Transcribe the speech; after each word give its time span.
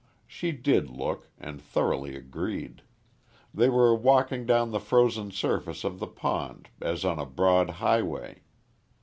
She 0.25 0.51
did 0.51 0.89
look, 0.89 1.29
and 1.37 1.61
thoroughly 1.61 2.15
agreed. 2.15 2.81
They 3.53 3.69
were 3.69 3.93
walking 3.93 4.47
down 4.47 4.71
the 4.71 4.79
frozen 4.79 5.29
surface 5.29 5.83
of 5.83 5.99
the 5.99 6.07
pond 6.07 6.69
as 6.81 7.05
on 7.05 7.19
a 7.19 7.25
broad 7.27 7.69
highway. 7.69 8.41